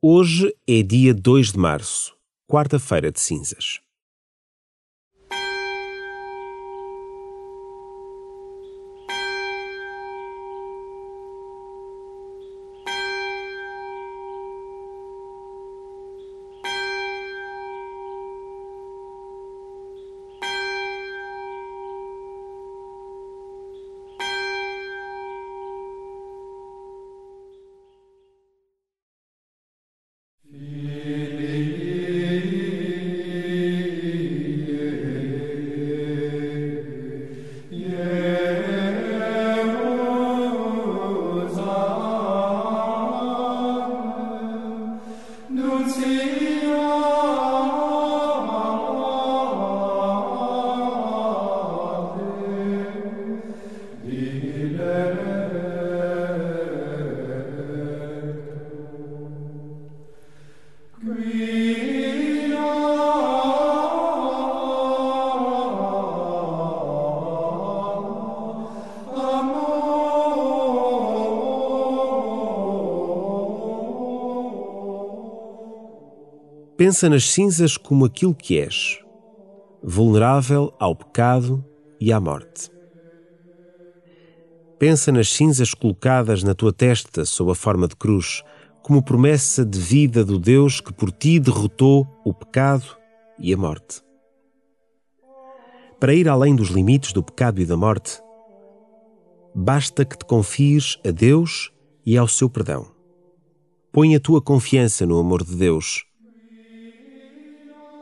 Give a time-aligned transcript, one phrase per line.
[0.00, 2.14] Hoje é dia 2 de março,
[2.48, 3.80] quarta-feira de cinzas.
[76.78, 79.00] Pensa nas cinzas como aquilo que és,
[79.82, 81.64] vulnerável ao pecado
[82.00, 82.70] e à morte.
[84.78, 88.44] Pensa nas cinzas colocadas na tua testa sob a forma de cruz,
[88.80, 92.96] como promessa de vida do Deus que por ti derrotou o pecado
[93.40, 94.00] e a morte.
[95.98, 98.22] Para ir além dos limites do pecado e da morte,
[99.52, 101.72] basta que te confies a Deus
[102.06, 102.86] e ao seu perdão.
[103.90, 106.07] Põe a tua confiança no amor de Deus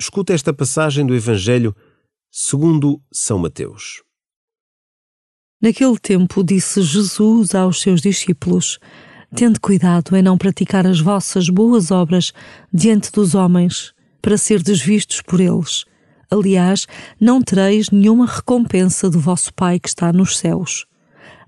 [0.00, 1.76] Escuta esta passagem do Evangelho
[2.32, 4.02] segundo São Mateus.
[5.60, 8.78] Naquele tempo disse Jesus aos seus discípulos:
[9.36, 12.32] Tende cuidado em não praticar as vossas boas obras
[12.72, 15.84] diante dos homens, para ser desvistos por eles.
[16.30, 16.86] Aliás,
[17.20, 20.86] não tereis nenhuma recompensa do vosso Pai que está nos céus.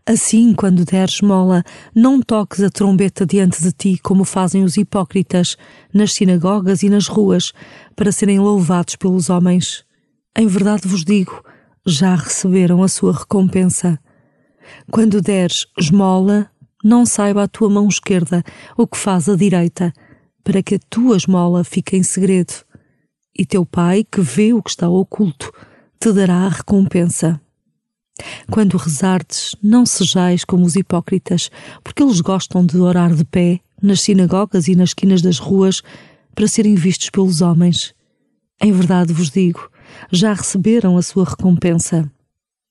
[0.04, 1.62] Assim, quando deres mola,
[1.94, 5.56] não toques a trombeta diante de ti, como fazem os hipócritas
[5.94, 7.52] nas sinagogas e nas ruas,
[7.94, 9.84] para serem louvados pelos homens.
[10.36, 11.44] Em verdade vos digo,
[11.86, 13.98] já receberam a sua recompensa.
[14.90, 16.50] Quando deres esmola,
[16.82, 18.42] não saiba a tua mão esquerda
[18.76, 19.92] o que faz a direita,
[20.42, 22.54] para que a tua esmola fique em segredo.
[23.38, 25.52] E teu pai, que vê o que está oculto,
[26.00, 27.41] te dará a recompensa.
[28.50, 31.50] Quando rezardes, não sejais como os hipócritas,
[31.82, 35.82] porque eles gostam de orar de pé, nas sinagogas e nas esquinas das ruas,
[36.34, 37.94] para serem vistos pelos homens.
[38.60, 39.68] Em verdade vos digo,
[40.10, 42.10] já receberam a sua recompensa.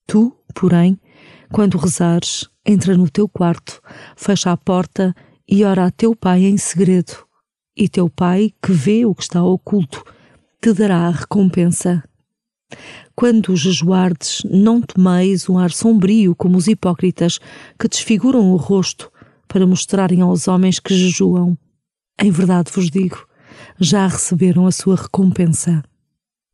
[0.08, 1.00] Tu, porém,
[1.52, 3.82] quando rezares, entra no teu quarto,
[4.16, 5.14] fecha a porta
[5.48, 7.26] e ora a teu pai em segredo.
[7.76, 10.04] E teu pai, que vê o que está oculto,
[10.62, 12.04] te dará a recompensa.
[13.16, 17.40] Quando jejuardes, não tomeis um ar sombrio como os hipócritas
[17.80, 19.12] que desfiguram o rosto
[19.48, 21.58] para mostrarem aos homens que jejuam.
[22.20, 23.28] Em verdade vos digo,
[23.80, 25.84] já receberam a sua recompensa.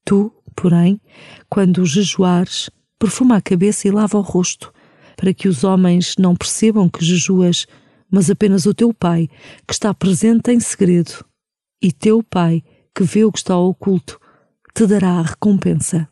[0.04, 1.00] Tu, porém,
[1.50, 4.74] quando jejuares, perfuma a cabeça e lava o rosto,
[5.16, 7.68] para que os homens não percebam que jejuas,
[8.10, 9.28] mas apenas o teu Pai,
[9.68, 11.26] que está presente em segredo,
[11.82, 12.64] e teu Pai,
[12.96, 14.20] que vê o que está oculto,
[14.78, 16.08] te dará a recompensa.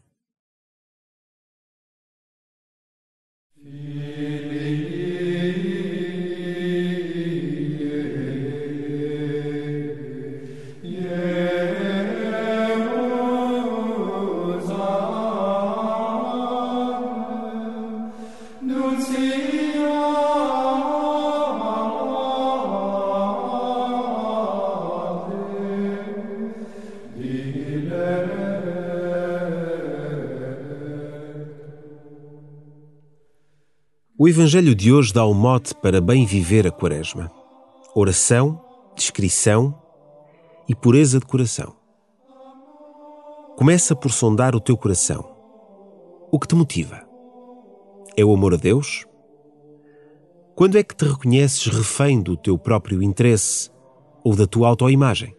[34.26, 37.32] O Evangelho de hoje dá o um mote para bem viver a Quaresma:
[37.94, 38.60] oração,
[38.96, 39.80] discrição
[40.68, 41.76] e pureza de coração.
[43.56, 45.24] Começa por sondar o teu coração.
[46.32, 47.08] O que te motiva?
[48.18, 49.06] É o amor a Deus?
[50.56, 53.70] Quando é que te reconheces refém do teu próprio interesse
[54.24, 55.36] ou da tua autoimagem?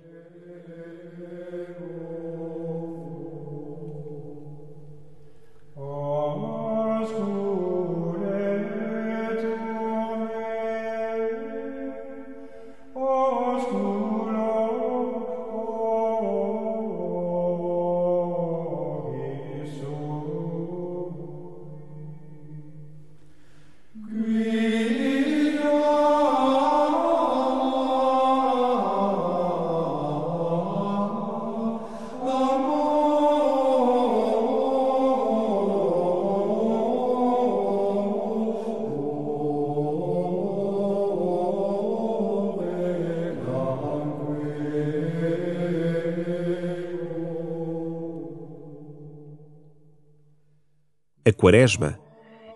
[51.27, 51.99] A Quaresma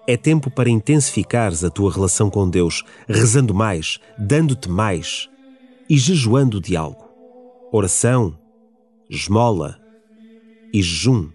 [0.06, 5.28] é tempo para intensificares a tua relação com Deus, rezando mais, dando-te mais
[5.88, 7.05] e jejuando de algo.
[7.72, 8.38] Oração,
[9.08, 9.76] esmola
[10.72, 11.31] e jejum.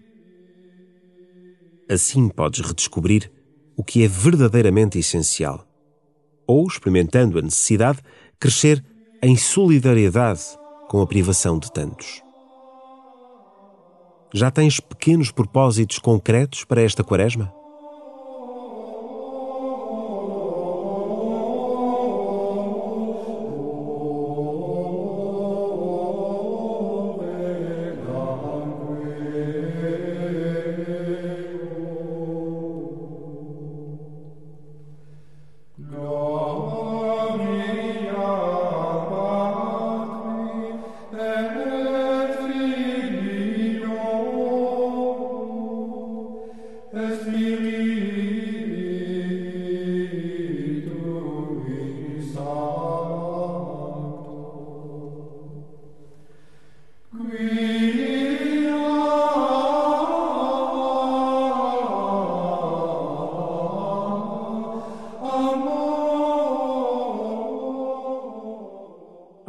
[1.90, 3.30] Assim podes redescobrir
[3.76, 5.68] o que é verdadeiramente essencial.
[6.48, 8.00] Ou, experimentando a necessidade,
[8.40, 8.82] crescer
[9.22, 10.42] em solidariedade
[10.88, 12.25] com a privação de tantos.
[14.38, 17.54] Já tens pequenos propósitos concretos para esta quaresma?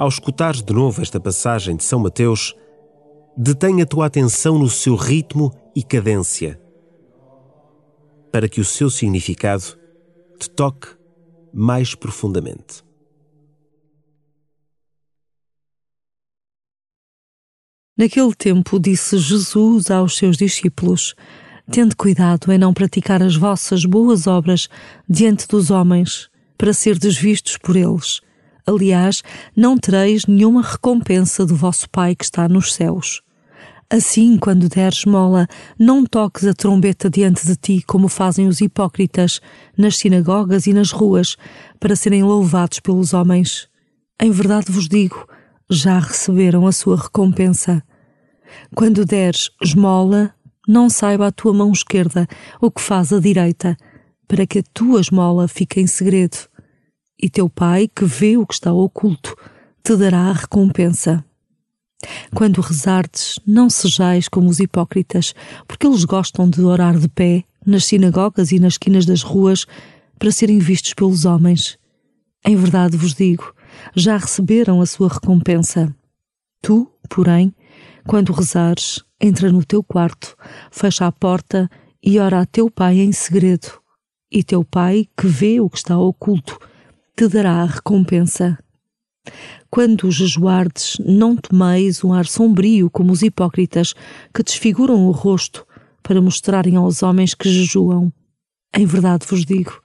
[0.07, 2.55] Ao escutares de novo esta passagem de São Mateus,
[3.37, 6.63] detém a tua atenção no seu ritmo e cadência,
[8.31, 9.65] para que o seu significado
[10.39, 10.87] te toque
[11.53, 12.85] mais profundamente.
[17.99, 21.17] Naquele tempo disse Jesus aos seus discípulos:
[21.69, 24.69] Tende cuidado em não praticar as vossas boas obras
[25.09, 28.25] diante dos homens, para ser desvistos por eles.
[28.67, 29.23] Aliás,
[29.55, 33.23] não tereis nenhuma recompensa do vosso Pai que está nos céus.
[33.89, 35.47] Assim, quando deres mola,
[35.79, 39.41] não toques a trombeta diante de ti, como fazem os hipócritas
[39.79, 41.37] nas sinagogas e nas ruas,
[41.79, 43.69] para serem louvados pelos homens.
[44.21, 45.25] Em verdade vos digo,
[45.71, 47.81] já receberam a sua recompensa.
[48.75, 50.35] Quando deres esmola,
[50.67, 52.27] não saiba a tua mão esquerda
[52.61, 53.77] o que faz a direita,
[54.27, 56.49] para que a tua esmola fique em segredo
[57.21, 59.37] e teu Pai, que vê o que está oculto,
[59.83, 61.25] te dará a recompensa.
[62.35, 65.35] Quando rezardes, não sejais como os hipócritas,
[65.67, 69.67] porque eles gostam de orar de pé, nas sinagogas e nas esquinas das ruas,
[70.19, 71.79] para serem vistos pelos homens.
[72.45, 73.53] Em verdade vos digo,
[73.95, 75.95] já receberam a sua recompensa.
[76.63, 77.55] Tu, porém,
[78.07, 80.37] quando rezares, entra no teu quarto,
[80.71, 81.69] fecha a porta
[82.03, 83.81] e ora a teu pai em segredo.
[84.31, 86.59] E teu pai, que vê o que está oculto,
[87.17, 88.59] te dará a recompensa.
[89.71, 93.95] Quando jejuardes, não tomeis um ar sombrio como os hipócritas
[94.35, 95.67] que desfiguram o rosto
[96.03, 98.13] para mostrarem aos homens que jejuam.
[98.77, 99.81] Em verdade vos digo,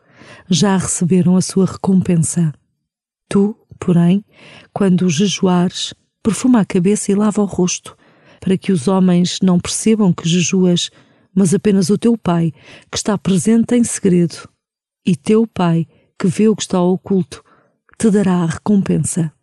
[0.49, 2.53] já receberam a sua recompensa.
[3.29, 4.25] Tu, porém,
[4.73, 7.95] quando jejuares, perfuma a cabeça e lava o rosto,
[8.41, 10.89] para que os homens não percebam que jejuas,
[11.33, 12.51] mas apenas o teu Pai,
[12.91, 14.49] que está presente em segredo.
[15.05, 15.87] E teu Pai,
[16.21, 17.43] que vê o que está oculto,
[17.97, 19.33] te dará a recompensa.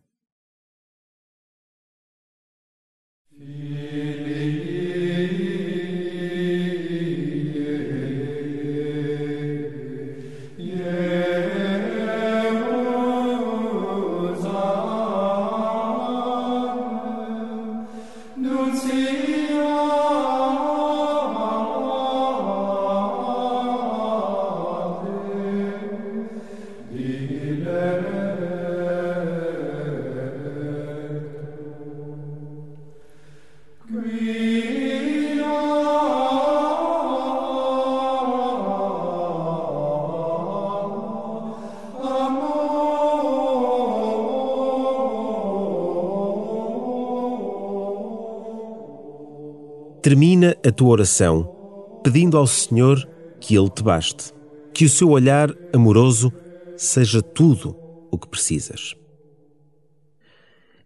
[50.02, 51.55] Termina a tua oração
[52.02, 53.07] pedindo ao Senhor
[53.40, 54.33] que Ele te baste,
[54.73, 56.33] que o seu olhar amoroso
[56.76, 57.76] seja tudo
[58.11, 58.95] o que precisas.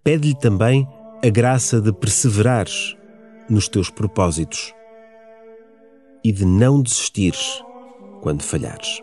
[0.03, 0.89] Pede-lhe também
[1.25, 2.97] a graça de perseverares
[3.49, 4.75] nos teus propósitos
[6.25, 7.63] e de não desistires
[8.21, 9.03] quando falhares.